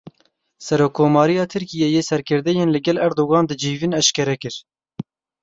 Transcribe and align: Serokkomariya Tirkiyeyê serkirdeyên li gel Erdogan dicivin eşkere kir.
Serokkomariya 0.67 1.45
Tirkiyeyê 1.51 2.01
serkirdeyên 2.09 2.69
li 2.73 2.79
gel 2.85 2.95
Erdogan 3.07 3.45
dicivin 3.49 3.93
eşkere 4.01 4.35
kir. 4.41 4.55